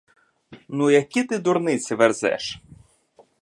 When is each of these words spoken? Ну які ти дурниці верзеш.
Ну 0.77 0.89
які 0.91 1.23
ти 1.23 1.39
дурниці 1.49 1.95
верзеш. 2.01 2.49